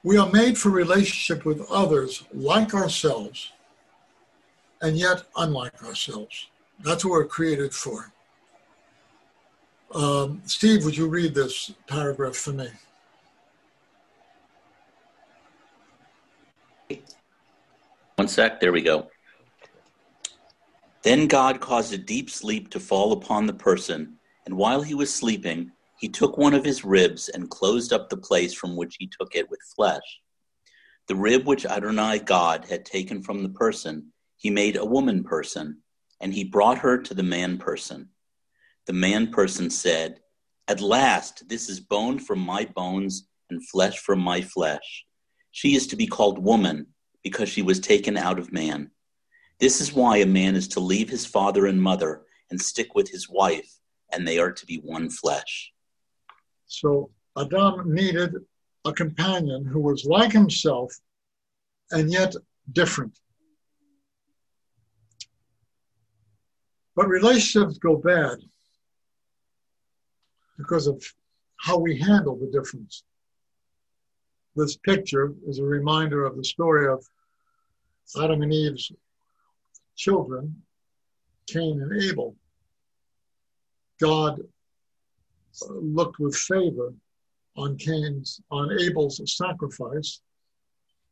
We 0.03 0.19
are 0.19 0.31
made 0.31 0.59
for 0.59 0.71
relationship 0.71 1.45
with 1.45 1.67
others 1.71 2.25
like 2.33 2.75
ourselves 2.75 3.53
and 4.83 4.97
yet 4.97 5.25
unlike 5.37 5.83
ourselves. 5.83 6.47
That's 6.81 7.05
what 7.05 7.13
we're 7.13 7.25
created 7.27 7.73
for. 7.73 8.13
Um, 9.95 10.43
Steve, 10.45 10.85
would 10.85 10.97
you 10.97 11.09
read 11.09 11.35
this 11.35 11.73
paragraph 11.87 12.37
for 12.37 12.53
me? 12.53 12.69
One 18.17 18.29
sec, 18.29 18.61
there 18.61 18.73
we 18.73 18.83
go. 18.83 19.09
Then 21.03 21.29
God 21.29 21.61
caused 21.61 21.93
a 21.93 21.99
deep 21.99 22.31
sleep 22.31 22.71
to 22.71 22.81
fall 22.81 23.13
upon 23.13 23.47
the 23.47 23.55
person, 23.55 24.19
and 24.45 24.57
while 24.57 24.83
he 24.83 24.95
was 24.95 25.13
sleeping, 25.13 25.71
he 25.99 26.09
took 26.09 26.37
one 26.37 26.53
of 26.53 26.65
his 26.65 26.85
ribs 26.85 27.29
and 27.29 27.49
closed 27.49 27.93
up 27.93 28.09
the 28.09 28.17
place 28.17 28.53
from 28.53 28.77
which 28.77 28.97
he 28.99 29.07
took 29.07 29.35
it 29.35 29.49
with 29.49 29.61
flesh. 29.75 30.21
The 31.07 31.15
rib 31.15 31.47
which 31.47 31.65
Adonai 31.65 32.19
God 32.19 32.67
had 32.69 32.85
taken 32.85 33.23
from 33.23 33.43
the 33.43 33.49
person, 33.51 34.13
he 34.37 34.51
made 34.51 34.77
a 34.77 34.85
woman 34.85 35.25
person, 35.25 35.83
and 36.21 36.33
he 36.33 36.45
brought 36.45 36.79
her 36.79 36.99
to 36.99 37.15
the 37.15 37.23
man 37.23 37.59
person. 37.59 38.11
The 38.87 38.93
man 38.93 39.31
person 39.33 39.71
said, 39.71 40.21
At 40.69 40.81
last, 40.81 41.49
this 41.49 41.69
is 41.69 41.81
bone 41.81 42.19
from 42.19 42.39
my 42.41 42.65
bones 42.65 43.29
and 43.51 43.67
flesh 43.69 43.99
from 43.99 44.21
my 44.21 44.41
flesh. 44.41 45.05
She 45.51 45.75
is 45.75 45.87
to 45.89 45.97
be 45.97 46.07
called 46.07 46.39
woman 46.39 46.87
because 47.23 47.49
she 47.49 47.63
was 47.63 47.81
taken 47.81 48.17
out 48.17 48.39
of 48.39 48.53
man. 48.53 48.91
This 49.59 49.81
is 49.81 49.95
why 49.95 50.19
a 50.19 50.27
man 50.27 50.55
is 50.55 50.69
to 50.69 50.81
leave 50.81 51.09
his 51.09 51.25
father 51.25 51.67
and 51.67 51.81
mother 51.81 52.23
and 52.51 52.61
stick 52.61 52.95
with 52.95 53.11
his 53.11 53.29
wife, 53.29 53.71
and 54.13 54.27
they 54.27 54.39
are 54.39 54.53
to 54.53 54.67
be 54.67 54.77
one 54.77 55.09
flesh. 55.09 55.73
So 56.67 57.11
Adam 57.37 57.93
needed 57.93 58.35
a 58.85 58.93
companion 58.93 59.65
who 59.65 59.81
was 59.81 60.05
like 60.05 60.33
himself 60.33 60.93
and 61.91 62.11
yet 62.13 62.35
different. 62.73 63.19
But 66.97 67.09
relationships 67.09 67.77
go 67.79 67.97
bad 67.97 68.39
because 70.57 70.87
of 70.87 71.05
how 71.59 71.79
we 71.79 71.99
handle 71.99 72.37
the 72.37 72.51
difference. 72.51 73.05
This 74.57 74.79
picture 74.79 75.35
is 75.47 75.59
a 75.59 75.65
reminder 75.65 76.25
of 76.25 76.37
the 76.37 76.45
story 76.45 76.89
of 76.91 77.07
Adam 78.19 78.41
and 78.41 78.53
Eve's 78.53 78.91
children, 79.95 80.63
Cain 81.47 81.83
and 81.83 82.03
Abel. 82.03 82.35
God 84.01 84.41
uh, 84.41 85.75
looked 85.75 86.19
with 86.19 86.35
favor 86.35 86.95
on 87.57 87.77
Cain's, 87.77 88.41
on 88.51 88.73
Abel's 88.81 89.21
sacrifice 89.37 90.23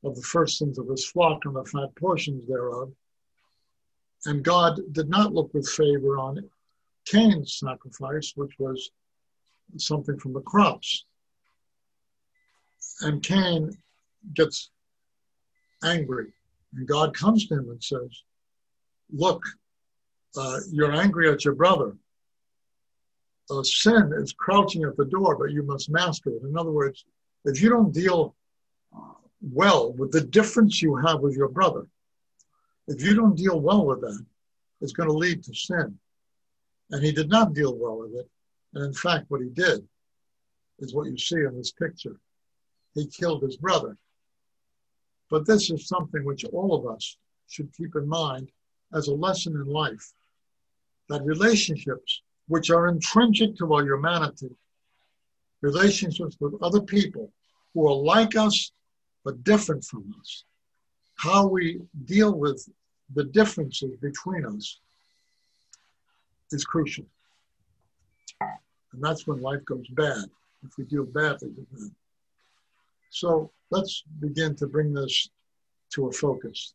of 0.02 0.14
the 0.14 0.22
first 0.22 0.58
firstlings 0.58 0.78
of 0.78 0.88
his 0.88 1.04
flock 1.04 1.44
and 1.44 1.56
the 1.56 1.64
fat 1.64 1.94
portions 1.96 2.46
thereof. 2.46 2.90
And 4.26 4.42
God 4.42 4.80
did 4.92 5.08
not 5.08 5.34
look 5.34 5.52
with 5.52 5.68
favor 5.68 6.18
on 6.18 6.48
Cain's 7.04 7.58
sacrifice, 7.58 8.32
which 8.36 8.58
was 8.58 8.90
something 9.76 10.18
from 10.18 10.32
the 10.32 10.40
crops. 10.40 11.04
And 13.02 13.22
Cain 13.22 13.76
gets 14.34 14.70
angry. 15.82 16.32
And 16.74 16.88
God 16.88 17.14
comes 17.14 17.46
to 17.48 17.54
him 17.54 17.70
and 17.70 17.82
says, 17.82 18.22
Look, 19.12 19.42
uh, 20.36 20.60
you're 20.70 20.92
angry 20.92 21.30
at 21.30 21.44
your 21.44 21.54
brother. 21.54 21.96
Uh, 23.50 23.62
sin 23.62 24.12
is 24.16 24.32
crouching 24.32 24.84
at 24.84 24.96
the 24.96 25.04
door, 25.04 25.36
but 25.36 25.50
you 25.50 25.62
must 25.62 25.90
master 25.90 26.30
it. 26.30 26.42
In 26.42 26.56
other 26.56 26.70
words, 26.70 27.04
if 27.44 27.60
you 27.60 27.68
don't 27.68 27.92
deal 27.92 28.34
well 29.42 29.92
with 29.92 30.10
the 30.12 30.22
difference 30.22 30.80
you 30.80 30.96
have 30.96 31.20
with 31.20 31.36
your 31.36 31.48
brother, 31.48 31.86
if 32.88 33.02
you 33.02 33.14
don't 33.14 33.36
deal 33.36 33.60
well 33.60 33.86
with 33.86 34.00
that, 34.00 34.24
it's 34.80 34.92
going 34.92 35.08
to 35.08 35.14
lead 35.14 35.42
to 35.44 35.54
sin. 35.54 35.98
And 36.90 37.02
he 37.02 37.12
did 37.12 37.28
not 37.28 37.54
deal 37.54 37.76
well 37.76 37.98
with 37.98 38.14
it. 38.14 38.28
And 38.74 38.84
in 38.84 38.92
fact, 38.92 39.26
what 39.28 39.40
he 39.40 39.48
did 39.48 39.86
is 40.80 40.94
what 40.94 41.08
you 41.08 41.16
see 41.16 41.36
in 41.36 41.56
this 41.56 41.72
picture. 41.72 42.16
He 42.94 43.06
killed 43.06 43.42
his 43.42 43.56
brother. 43.56 43.96
But 45.30 45.46
this 45.46 45.70
is 45.70 45.88
something 45.88 46.24
which 46.24 46.44
all 46.44 46.74
of 46.74 46.94
us 46.94 47.16
should 47.48 47.72
keep 47.74 47.94
in 47.96 48.08
mind 48.08 48.50
as 48.92 49.08
a 49.08 49.14
lesson 49.14 49.54
in 49.54 49.66
life 49.66 50.12
that 51.08 51.24
relationships, 51.24 52.22
which 52.48 52.70
are 52.70 52.88
intrinsic 52.88 53.56
to 53.56 53.72
our 53.72 53.82
humanity, 53.82 54.50
relationships 55.60 56.36
with 56.40 56.54
other 56.62 56.80
people 56.80 57.32
who 57.72 57.86
are 57.88 57.94
like 57.94 58.36
us 58.36 58.70
but 59.24 59.42
different 59.42 59.84
from 59.84 60.14
us, 60.20 60.44
how 61.16 61.46
we 61.46 61.80
deal 62.04 62.34
with 62.34 62.68
the 63.14 63.24
differences 63.24 63.96
between 64.00 64.44
us 64.44 64.78
is 66.50 66.64
crucial. 66.64 67.04
And 68.40 69.02
that's 69.02 69.26
when 69.26 69.40
life 69.40 69.64
goes 69.64 69.86
bad, 69.88 70.24
if 70.64 70.76
we 70.78 70.84
deal 70.84 71.04
badly 71.04 71.48
with 71.48 71.70
that. 71.72 71.90
So 73.10 73.50
let's 73.70 74.02
begin 74.20 74.54
to 74.56 74.66
bring 74.66 74.92
this 74.92 75.28
to 75.94 76.08
a 76.08 76.12
focus. 76.12 76.74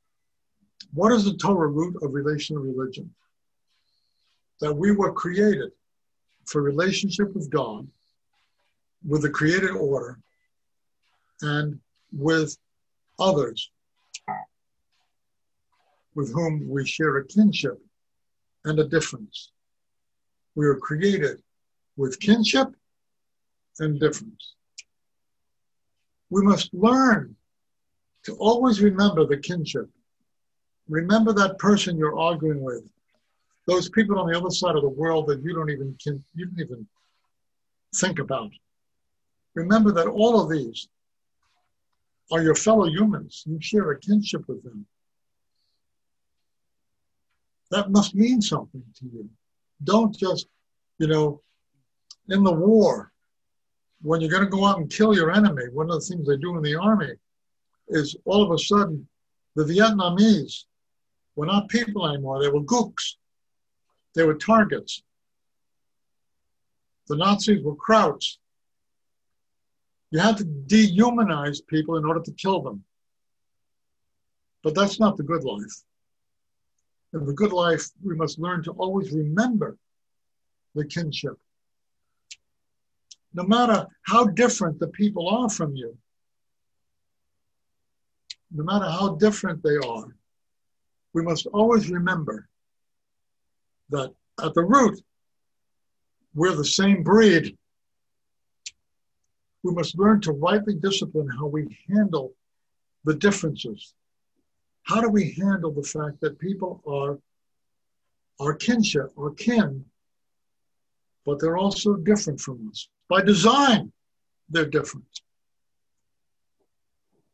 What 0.94 1.12
is 1.12 1.26
the 1.26 1.34
Torah 1.34 1.68
root 1.68 1.98
of 2.02 2.14
relational 2.14 2.64
religion? 2.64 3.14
That 4.62 4.74
we 4.74 4.92
were 4.92 5.12
created 5.12 5.72
for 6.46 6.62
relationship 6.62 7.34
with 7.34 7.50
God, 7.50 7.88
with 9.08 9.22
the 9.22 9.30
created 9.30 9.72
order, 9.72 10.20
and 11.42 11.80
with 12.12 12.58
others 13.20 13.70
with 16.20 16.34
whom 16.34 16.68
we 16.68 16.86
share 16.86 17.16
a 17.16 17.26
kinship 17.26 17.82
and 18.66 18.78
a 18.78 18.84
difference. 18.84 19.52
We 20.54 20.66
are 20.66 20.76
created 20.76 21.42
with 21.96 22.20
kinship 22.20 22.68
and 23.80 23.98
difference. 24.02 24.56
We 26.30 26.42
must 26.42 26.74
learn 26.74 27.38
to 28.24 28.36
always 28.36 28.82
remember 28.82 29.26
the 29.26 29.38
kinship. 29.38 29.90
Remember 30.90 31.32
that 31.32 31.58
person 31.58 31.98
you're 31.98 32.20
arguing 32.20 32.62
with, 32.62 32.84
those 33.66 33.88
people 33.90 34.20
on 34.20 34.30
the 34.30 34.38
other 34.38 34.50
side 34.50 34.76
of 34.76 34.82
the 34.82 34.90
world 34.90 35.28
that 35.28 35.42
you 35.42 35.54
don't 35.54 35.70
even 35.70 35.96
can, 36.04 36.22
you 36.36 36.48
don't 36.48 36.60
even 36.60 36.86
think 37.96 38.20
about. 38.20 38.52
Remember 39.56 39.94
that 39.94 40.08
all 40.08 40.42
of 40.42 40.50
these 40.50 40.90
are 42.30 42.44
your 42.44 42.56
fellow 42.56 42.90
humans. 42.90 43.44
You 43.46 43.58
share 43.62 43.90
a 43.92 43.98
kinship 43.98 44.50
with 44.50 44.62
them. 44.64 44.86
That 47.72 47.92
must 47.92 48.16
mean 48.16 48.42
something 48.42 48.84
to 49.00 49.06
you. 49.06 49.30
Don't 49.84 50.16
just, 50.16 50.48
you 50.98 51.08
know, 51.08 51.42
in 52.30 52.44
the 52.44 52.52
war, 52.52 53.12
when 54.02 54.22
you're 54.22 54.32
going 54.32 54.44
to 54.44 54.50
go 54.50 54.66
out 54.66 54.80
and 54.80 54.90
kill 54.90 55.16
your 55.16 55.32
enemy, 55.32 55.64
one 55.72 55.90
of 55.90 55.96
the 55.96 56.06
things 56.06 56.28
they 56.28 56.38
do 56.38 56.56
in 56.58 56.64
the 56.64 56.76
army 56.76 57.14
is 57.90 58.16
all 58.26 58.44
of 58.44 58.52
a 58.52 58.58
sudden 58.58 59.08
the 59.56 59.64
Vietnamese 59.64 60.66
were 61.36 61.46
not 61.46 61.70
people 61.70 62.08
anymore. 62.08 62.42
They 62.42 62.50
were 62.50 62.62
gooks. 62.62 63.16
They 64.16 64.24
were 64.24 64.36
targets. 64.36 65.04
The 67.08 67.18
Nazis 67.18 67.64
were 67.64 67.76
krauts. 67.76 68.38
You 70.12 70.20
had 70.20 70.38
to 70.38 70.46
dehumanize 70.46 71.66
people 71.68 71.98
in 71.98 72.06
order 72.06 72.22
to 72.22 72.32
kill 72.32 72.62
them. 72.62 72.84
But 74.64 74.76
that's 74.76 75.00
not 75.00 75.18
the 75.18 75.24
good 75.24 75.44
life. 75.44 75.84
In 77.14 77.26
the 77.26 77.34
good 77.34 77.52
life, 77.52 77.90
we 78.04 78.16
must 78.16 78.40
learn 78.40 78.64
to 78.64 78.72
always 78.72 79.12
remember 79.12 79.78
the 80.76 80.86
kinship. 80.86 81.34
No 83.34 83.44
matter 83.44 83.88
how 84.04 84.26
different 84.26 84.80
the 84.80 84.88
people 84.88 85.28
are 85.28 85.50
from 85.50 85.76
you, 85.76 85.98
no 88.52 88.64
matter 88.64 88.86
how 88.86 89.16
different 89.16 89.64
they 89.64 89.78
are, 89.78 90.16
we 91.14 91.22
must 91.22 91.48
always 91.48 91.90
remember 91.90 92.48
that 93.90 94.14
at 94.44 94.54
the 94.54 94.64
root, 94.64 95.02
we're 96.34 96.56
the 96.56 96.66
same 96.66 97.04
breed. 97.04 97.58
We 99.64 99.74
must 99.74 99.98
learn 99.98 100.22
to 100.22 100.32
rightly 100.32 100.76
discipline 100.76 101.30
how 101.38 101.48
we 101.48 101.78
handle 101.90 102.34
the 103.04 103.16
differences. 103.16 103.94
How 104.90 105.02
do 105.02 105.10
we 105.10 105.34
handle 105.34 105.72
the 105.72 105.84
fact 105.84 106.20
that 106.22 106.40
people 106.40 106.82
are 106.88 107.20
our 108.40 108.56
kinship, 108.56 109.12
our 109.20 109.30
kin, 109.30 109.86
but 111.28 111.40
they're 111.40 111.58
also 111.58 111.94
different 111.94 112.40
from 112.40 112.68
us? 112.72 112.90
By 113.08 113.22
design, 113.22 113.92
they're 114.50 114.66
different. 114.66 115.06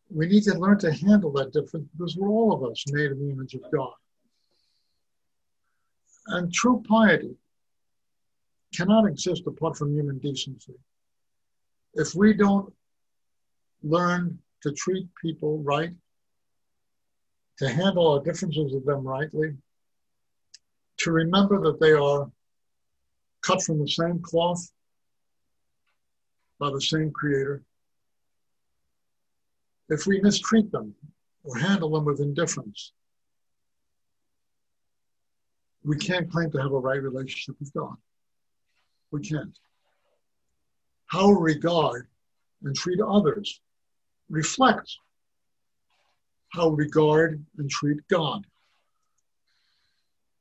We 0.10 0.28
need 0.28 0.44
to 0.44 0.60
learn 0.60 0.80
to 0.80 0.92
handle 0.92 1.32
that 1.34 1.54
difference 1.54 1.88
because 1.98 2.18
we're 2.18 2.28
all 2.28 2.52
of 2.52 2.70
us 2.70 2.84
made 2.90 3.12
in 3.12 3.26
the 3.26 3.32
image 3.32 3.54
of 3.54 3.62
God. 3.72 3.94
And 6.28 6.54
true 6.54 6.84
piety 6.86 7.38
cannot 8.76 9.08
exist 9.08 9.44
apart 9.48 9.78
from 9.78 9.96
human 9.96 10.18
decency. 10.18 10.76
If 11.94 12.16
we 12.16 12.34
don't 12.34 12.74
learn 13.82 14.40
to 14.64 14.74
treat 14.74 15.08
people 15.22 15.60
right, 15.60 15.94
to 17.60 17.70
handle 17.70 18.12
our 18.14 18.24
differences 18.24 18.74
with 18.74 18.86
them 18.86 19.08
rightly, 19.08 19.56
to 20.98 21.12
remember 21.12 21.62
that 21.62 21.80
they 21.80 21.92
are 21.92 22.30
cut 23.42 23.62
from 23.62 23.80
the 23.80 23.88
same 23.88 24.20
cloth 24.20 24.72
by 26.60 26.70
the 26.70 26.82
same 26.82 27.12
creator, 27.12 27.62
if 29.90 30.08
we 30.08 30.20
mistreat 30.22 30.72
them 30.72 30.96
or 31.44 31.58
handle 31.58 31.92
them 31.92 32.06
with 32.06 32.20
indifference, 32.20 32.92
we 35.84 35.98
can't 35.98 36.32
claim 36.32 36.50
to 36.52 36.58
have 36.58 36.72
a 36.72 36.80
right 36.80 37.02
relationship 37.02 37.56
with 37.60 37.72
God. 37.74 37.96
We 39.12 39.22
can't. 39.22 39.58
How 41.06 41.28
we 41.30 41.54
regard 41.54 42.08
and 42.64 42.76
treat 42.76 43.00
others 43.00 43.62
reflects 44.30 44.98
how 46.56 46.70
we 46.70 46.86
regard 46.86 47.44
and 47.58 47.70
treat 47.70 48.00
God. 48.08 48.46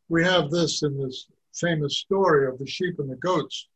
We 0.08 0.24
have 0.24 0.50
this 0.50 0.82
in 0.82 0.96
this 0.96 1.26
famous 1.54 1.98
story 1.98 2.46
of 2.46 2.58
the 2.58 2.66
sheep 2.66 2.98
and 2.98 3.10
the 3.10 3.16
goats. 3.16 3.68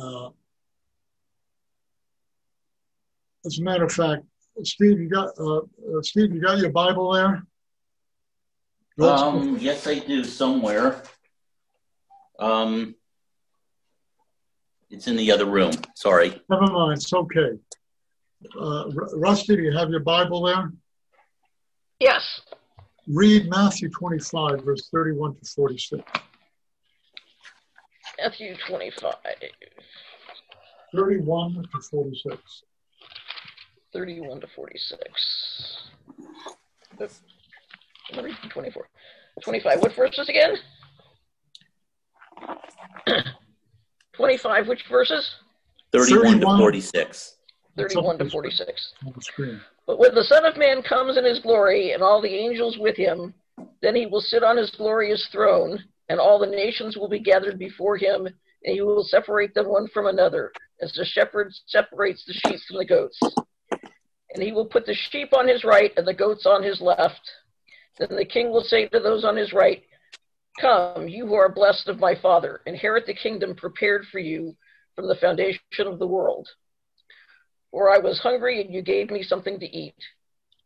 Uh, 0.00 0.30
as 3.44 3.58
a 3.58 3.62
matter 3.62 3.84
of 3.84 3.92
fact, 3.92 4.24
Steve, 4.62 5.00
you 5.00 5.08
got 5.08 5.30
uh, 5.38 5.58
uh, 5.58 6.02
Steve, 6.02 6.34
you 6.34 6.40
got 6.40 6.58
your 6.58 6.70
Bible 6.70 7.12
there? 7.12 7.42
Um, 9.00 9.56
yes, 9.58 9.86
I 9.86 9.98
do 9.98 10.24
somewhere. 10.24 11.02
Um, 12.38 12.94
it's 14.90 15.08
in 15.08 15.16
the 15.16 15.32
other 15.32 15.46
room. 15.46 15.72
Sorry. 15.94 16.40
Never 16.50 16.66
mind. 16.66 16.98
It's 16.98 17.12
okay. 17.12 17.52
Uh, 18.58 18.90
Rusty, 19.14 19.56
do 19.56 19.62
you 19.62 19.76
have 19.76 19.90
your 19.90 20.00
Bible 20.00 20.42
there? 20.42 20.72
Yes. 21.98 22.40
Read 23.06 23.48
Matthew 23.50 23.90
25, 23.90 24.64
verse 24.64 24.88
31 24.92 25.34
to 25.36 25.44
46. 25.44 26.02
Matthew 28.18 28.56
25. 28.66 29.14
31 30.94 31.68
to 31.72 31.80
46. 31.90 32.62
31 33.92 34.40
to 34.40 34.46
46. 34.46 35.88
24. 38.50 38.88
25. 39.42 39.82
What 39.82 39.94
verses 39.94 40.28
again? 40.28 40.56
25. 44.14 44.68
Which 44.68 44.84
verses? 44.88 45.34
31, 45.92 46.40
31 46.40 46.40
to 46.40 46.46
46. 46.62 47.36
31 47.80 48.18
to 48.18 48.30
46. 48.30 48.94
But 49.86 49.98
when 49.98 50.14
the 50.14 50.24
Son 50.24 50.44
of 50.44 50.56
Man 50.56 50.82
comes 50.82 51.16
in 51.16 51.24
his 51.24 51.40
glory 51.40 51.92
and 51.92 52.02
all 52.02 52.20
the 52.20 52.34
angels 52.34 52.78
with 52.78 52.96
him, 52.96 53.34
then 53.82 53.94
he 53.94 54.06
will 54.06 54.20
sit 54.20 54.42
on 54.42 54.56
his 54.56 54.70
glorious 54.70 55.28
throne, 55.32 55.82
and 56.08 56.20
all 56.20 56.38
the 56.38 56.46
nations 56.46 56.96
will 56.96 57.08
be 57.08 57.20
gathered 57.20 57.58
before 57.58 57.96
him, 57.96 58.26
and 58.26 58.74
he 58.74 58.80
will 58.80 59.04
separate 59.04 59.54
them 59.54 59.68
one 59.68 59.88
from 59.88 60.06
another, 60.06 60.52
as 60.80 60.92
the 60.92 61.04
shepherd 61.04 61.52
separates 61.66 62.24
the 62.24 62.32
sheep 62.32 62.60
from 62.68 62.78
the 62.78 62.84
goats 62.84 63.18
and 64.34 64.42
he 64.42 64.52
will 64.52 64.66
put 64.66 64.86
the 64.86 64.94
sheep 64.94 65.32
on 65.32 65.48
his 65.48 65.64
right 65.64 65.92
and 65.96 66.06
the 66.06 66.14
goats 66.14 66.46
on 66.46 66.62
his 66.62 66.80
left. 66.80 67.20
Then 67.98 68.16
the 68.16 68.24
king 68.24 68.50
will 68.50 68.62
say 68.62 68.86
to 68.88 69.00
those 69.00 69.24
on 69.24 69.36
his 69.36 69.52
right, 69.52 69.82
Come, 70.60 71.08
you 71.08 71.26
who 71.26 71.34
are 71.34 71.52
blessed 71.52 71.88
of 71.88 71.98
my 71.98 72.14
Father, 72.20 72.60
inherit 72.66 73.06
the 73.06 73.14
kingdom 73.14 73.54
prepared 73.54 74.04
for 74.10 74.18
you 74.18 74.56
from 74.94 75.08
the 75.08 75.16
foundation 75.16 75.60
of 75.80 75.98
the 75.98 76.06
world. 76.06 76.48
For 77.70 77.90
I 77.90 77.98
was 77.98 78.18
hungry, 78.18 78.60
and 78.60 78.72
you 78.72 78.82
gave 78.82 79.10
me 79.10 79.22
something 79.22 79.58
to 79.58 79.66
eat. 79.66 79.94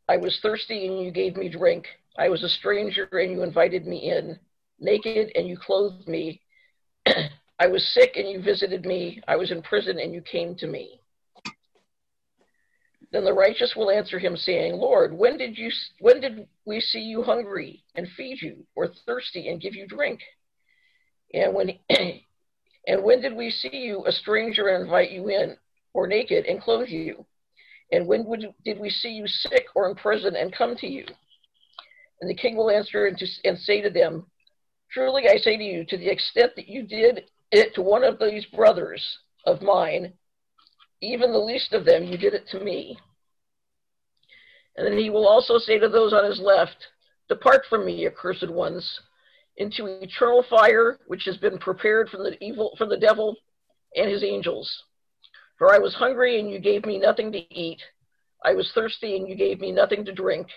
I 0.09 0.17
was 0.17 0.38
thirsty, 0.40 0.87
and 0.87 1.01
you 1.01 1.11
gave 1.11 1.37
me 1.37 1.49
drink. 1.49 1.87
I 2.17 2.29
was 2.29 2.43
a 2.43 2.49
stranger, 2.49 3.09
and 3.12 3.33
you 3.33 3.43
invited 3.43 3.87
me 3.87 4.11
in. 4.11 4.38
Naked, 4.81 5.33
and 5.35 5.47
you 5.47 5.57
clothed 5.59 6.09
me. 6.09 6.40
I 7.07 7.67
was 7.67 7.87
sick, 7.95 8.17
and 8.17 8.29
you 8.29 8.43
visited 8.43 8.85
me. 8.85 9.23
I 9.29 9.37
was 9.37 9.51
in 9.51 9.62
prison, 9.62 9.99
and 9.99 10.12
you 10.12 10.23
came 10.23 10.55
to 10.57 10.67
me. 10.67 11.01
Then 13.14 13.25
the 13.25 13.33
righteous 13.33 13.75
will 13.77 13.93
answer 13.93 14.19
him, 14.19 14.37
saying, 14.37 14.75
Lord, 14.75 15.17
when 15.17 15.38
did 15.38 15.57
you 15.57 15.71
when 16.01 16.21
did 16.21 16.49
we 16.64 16.81
see 16.81 16.99
you 16.99 17.23
hungry 17.23 17.85
and 17.95 18.09
feed 18.17 18.43
you, 18.43 18.67
or 18.75 18.88
thirsty 19.07 19.49
and 19.49 19.61
give 19.61 19.77
you 19.77 19.87
drink? 19.87 20.21
And 21.33 21.55
when 21.55 21.79
and 22.88 23.05
when 23.05 23.21
did 23.21 23.37
we 23.37 23.51
see 23.51 23.77
you 23.77 24.05
a 24.05 24.11
stranger 24.11 24.67
and 24.67 24.85
invite 24.85 25.12
you 25.12 25.29
in, 25.29 25.57
or 25.94 26.07
naked 26.07 26.44
and 26.46 26.61
clothe 26.61 26.88
you? 26.88 27.24
And 27.92 28.07
when 28.07 28.24
would, 28.26 28.52
did 28.64 28.78
we 28.78 28.90
see 28.90 29.11
you 29.11 29.26
sick 29.26 29.66
or 29.74 29.88
in 29.88 29.94
prison 29.94 30.37
and 30.37 30.54
come 30.54 30.76
to 30.76 30.87
you? 30.87 31.07
And 32.20 32.28
the 32.28 32.35
king 32.35 32.57
will 32.57 32.70
answer 32.70 33.07
and, 33.07 33.16
to, 33.18 33.26
and 33.44 33.59
say 33.59 33.80
to 33.80 33.90
them, 33.90 34.26
Truly 34.90 35.28
I 35.28 35.37
say 35.38 35.57
to 35.57 35.62
you, 35.62 35.85
to 35.87 35.96
the 35.96 36.09
extent 36.09 36.52
that 36.57 36.68
you 36.68 36.83
did 36.83 37.24
it 37.50 37.74
to 37.74 37.83
one 37.83 38.04
of 38.04 38.18
these 38.18 38.44
brothers 38.46 39.18
of 39.46 39.62
mine, 39.62 40.12
even 41.00 41.33
the 41.33 41.38
least 41.38 41.72
of 41.72 41.85
them, 41.85 42.04
you 42.04 42.16
did 42.16 42.35
it 42.35 42.46
to 42.48 42.61
me. 42.61 42.98
And 44.76 44.87
then 44.87 44.98
he 44.98 45.11
will 45.11 45.26
also 45.26 45.59
say 45.59 45.78
to 45.78 45.88
those 45.88 46.12
on 46.12 46.24
his 46.24 46.40
left, 46.40 46.76
Depart 47.28 47.62
from 47.68 47.87
me, 47.87 48.07
accursed 48.07 48.50
ones, 48.50 49.00
into 49.57 49.87
eternal 49.87 50.44
fire, 50.48 50.98
which 51.07 51.24
has 51.24 51.37
been 51.37 51.59
prepared 51.59 52.09
from 52.09 52.24
the 52.24 52.42
evil 52.42 52.74
from 52.76 52.88
the 52.88 52.98
devil 52.98 53.37
and 53.94 54.11
his 54.11 54.24
angels. 54.24 54.85
For 55.57 55.73
I 55.73 55.79
was 55.79 55.95
hungry, 55.95 56.40
and 56.40 56.51
you 56.51 56.59
gave 56.59 56.85
me 56.85 56.99
nothing 56.99 57.33
to 57.33 57.38
eat. 57.55 57.81
I 58.45 58.55
was 58.55 58.71
thirsty, 58.73 59.17
and 59.17 59.29
you 59.29 59.35
gave 59.35 59.61
me 59.61 59.73
nothing 59.73 60.05
to 60.05 60.12
drink. 60.12 60.49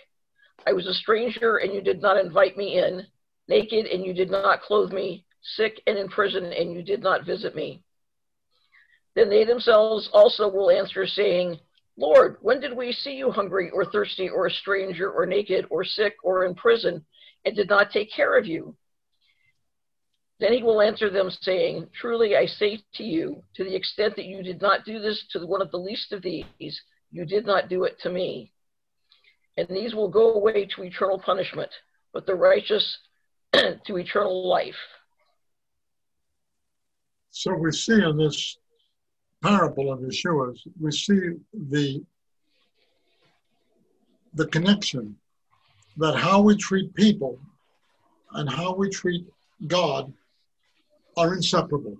I 0.65 0.73
was 0.73 0.87
a 0.87 0.93
stranger, 0.93 1.57
and 1.57 1.73
you 1.73 1.81
did 1.81 2.01
not 2.01 2.17
invite 2.17 2.57
me 2.57 2.79
in, 2.79 3.05
naked, 3.47 3.85
and 3.85 4.03
you 4.03 4.13
did 4.13 4.29
not 4.29 4.61
clothe 4.61 4.91
me, 4.91 5.25
sick 5.41 5.81
and 5.87 5.97
in 5.97 6.09
prison, 6.09 6.45
and 6.51 6.73
you 6.73 6.81
did 6.81 7.01
not 7.01 7.25
visit 7.25 7.55
me. 7.55 7.83
Then 9.15 9.29
they 9.29 9.45
themselves 9.45 10.09
also 10.13 10.47
will 10.47 10.69
answer, 10.69 11.07
saying, 11.07 11.59
Lord, 11.97 12.37
when 12.41 12.59
did 12.59 12.77
we 12.77 12.91
see 12.91 13.13
you 13.13 13.31
hungry 13.31 13.71
or 13.71 13.85
thirsty 13.85 14.29
or 14.29 14.45
a 14.45 14.51
stranger 14.51 15.11
or 15.11 15.25
naked 15.25 15.65
or 15.71 15.83
sick 15.83 16.15
or 16.23 16.45
in 16.45 16.53
prison 16.53 17.03
and 17.43 17.55
did 17.55 17.69
not 17.69 17.91
take 17.91 18.11
care 18.11 18.37
of 18.37 18.45
you? 18.45 18.75
Then 20.39 20.53
he 20.53 20.61
will 20.61 20.81
answer 20.81 21.09
them, 21.09 21.31
saying, 21.41 21.87
Truly 21.99 22.35
I 22.35 22.45
say 22.45 22.79
to 22.95 23.03
you, 23.03 23.43
to 23.55 23.63
the 23.63 23.75
extent 23.75 24.15
that 24.15 24.25
you 24.25 24.43
did 24.43 24.61
not 24.61 24.85
do 24.85 24.99
this 24.99 25.25
to 25.31 25.45
one 25.45 25.61
of 25.61 25.71
the 25.71 25.77
least 25.77 26.13
of 26.13 26.21
these, 26.21 26.81
you 27.11 27.25
did 27.25 27.45
not 27.45 27.69
do 27.69 27.85
it 27.85 27.99
to 28.01 28.09
me. 28.09 28.51
And 29.57 29.67
these 29.69 29.95
will 29.95 30.09
go 30.09 30.33
away 30.33 30.65
to 30.65 30.83
eternal 30.83 31.19
punishment, 31.19 31.71
but 32.13 32.27
the 32.27 32.35
righteous 32.35 32.99
to 33.53 33.97
eternal 33.97 34.47
life. 34.47 34.75
So 37.31 37.53
we 37.55 37.71
see 37.71 38.03
in 38.03 38.17
this 38.17 38.57
parable 39.41 39.91
of 39.91 39.99
Yeshua's, 39.99 40.63
we 40.79 40.91
see 40.91 41.33
the 41.53 42.03
the 44.33 44.47
connection 44.47 45.15
that 45.97 46.15
how 46.15 46.41
we 46.41 46.55
treat 46.55 46.93
people 46.93 47.39
and 48.33 48.47
how 48.47 48.75
we 48.75 48.87
treat 48.89 49.25
God 49.65 50.13
are 51.17 51.33
inseparable. 51.33 51.97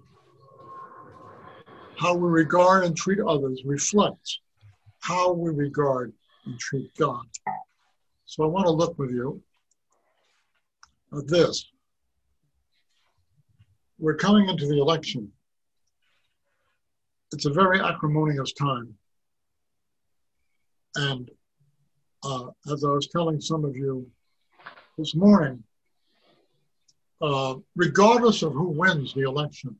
How 1.99 2.15
we 2.15 2.29
regard 2.29 2.85
and 2.85 2.95
treat 2.95 3.19
others 3.19 3.61
reflects 3.65 4.39
how 4.99 5.33
we 5.33 5.51
regard 5.51 6.13
and 6.45 6.59
treat 6.59 6.95
God. 6.97 7.25
So 8.25 8.43
I 8.43 8.47
want 8.47 8.65
to 8.67 8.71
look 8.71 8.97
with 8.99 9.09
you 9.11 9.41
at 11.17 11.27
this. 11.27 11.65
We're 13.99 14.15
coming 14.15 14.47
into 14.47 14.67
the 14.67 14.79
election 14.79 15.31
it's 17.33 17.45
a 17.45 17.51
very 17.51 17.79
acrimonious 17.79 18.53
time. 18.53 18.93
And 20.95 21.29
uh, 22.23 22.47
as 22.71 22.83
I 22.83 22.89
was 22.89 23.07
telling 23.07 23.39
some 23.41 23.65
of 23.65 23.75
you 23.75 24.09
this 24.97 25.15
morning, 25.15 25.63
uh, 27.21 27.55
regardless 27.75 28.43
of 28.43 28.53
who 28.53 28.69
wins 28.69 29.13
the 29.13 29.21
election, 29.21 29.75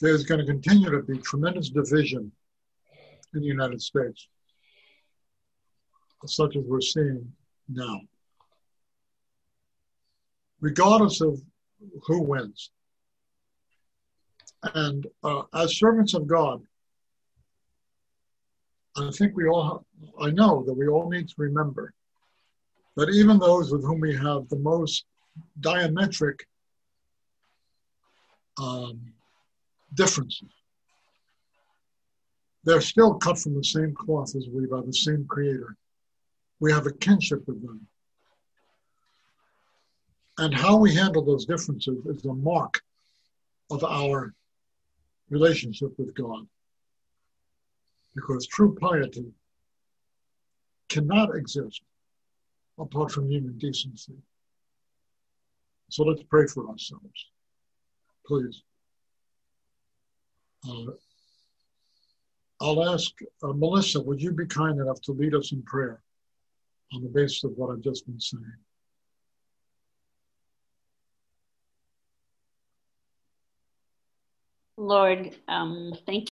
there's 0.00 0.24
going 0.24 0.40
to 0.40 0.46
continue 0.46 0.90
to 0.90 1.02
be 1.02 1.18
tremendous 1.18 1.70
division 1.70 2.30
in 3.34 3.40
the 3.40 3.46
United 3.46 3.80
States, 3.80 4.28
such 6.26 6.56
as 6.56 6.64
we're 6.66 6.80
seeing 6.80 7.32
now. 7.68 8.00
Regardless 10.60 11.20
of 11.20 11.40
who 12.06 12.22
wins, 12.22 12.70
and 14.74 15.06
uh, 15.22 15.42
as 15.54 15.78
servants 15.78 16.14
of 16.14 16.26
God, 16.26 16.62
I 18.96 19.10
think 19.10 19.36
we 19.36 19.46
all, 19.46 19.84
I 20.20 20.30
know 20.30 20.64
that 20.64 20.72
we 20.74 20.88
all 20.88 21.08
need 21.10 21.28
to 21.28 21.34
remember 21.38 21.92
that 22.96 23.10
even 23.10 23.38
those 23.38 23.70
with 23.70 23.84
whom 23.84 24.00
we 24.00 24.14
have 24.14 24.48
the 24.48 24.58
most 24.58 25.04
diametric 25.60 26.40
um, 28.60 29.00
differences, 29.94 30.48
they're 32.64 32.80
still 32.80 33.14
cut 33.14 33.38
from 33.38 33.54
the 33.54 33.64
same 33.64 33.94
cloth 33.94 34.34
as 34.34 34.48
we 34.48 34.66
by 34.66 34.80
the 34.80 34.92
same 34.92 35.24
creator. 35.26 35.76
We 36.58 36.72
have 36.72 36.86
a 36.86 36.92
kinship 36.92 37.46
with 37.46 37.62
them. 37.62 37.86
And 40.38 40.54
how 40.54 40.76
we 40.76 40.94
handle 40.94 41.24
those 41.24 41.46
differences 41.46 42.04
is 42.06 42.24
a 42.24 42.34
mark 42.34 42.80
of 43.70 43.84
our 43.84 44.34
relationship 45.30 45.98
with 45.98 46.14
God. 46.14 46.46
Because 48.14 48.46
true 48.46 48.74
piety 48.74 49.32
cannot 50.88 51.34
exist 51.34 51.82
apart 52.78 53.12
from 53.12 53.30
human 53.30 53.56
decency. 53.58 54.14
So 55.88 56.04
let's 56.04 56.22
pray 56.24 56.46
for 56.46 56.68
ourselves, 56.68 57.26
please. 58.26 58.62
Uh, 60.68 60.92
I'll 62.60 62.92
ask 62.92 63.12
uh, 63.42 63.52
Melissa, 63.52 64.00
would 64.00 64.20
you 64.20 64.32
be 64.32 64.46
kind 64.46 64.80
enough 64.80 65.00
to 65.02 65.12
lead 65.12 65.34
us 65.34 65.52
in 65.52 65.62
prayer 65.62 66.02
on 66.92 67.02
the 67.02 67.08
basis 67.08 67.44
of 67.44 67.52
what 67.56 67.70
I've 67.70 67.82
just 67.82 68.06
been 68.06 68.20
saying? 68.20 68.44
Lord, 74.78 75.34
um, 75.48 75.94
thank 76.04 76.24